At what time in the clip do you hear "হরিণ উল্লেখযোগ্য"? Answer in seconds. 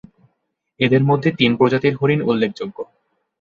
1.95-2.77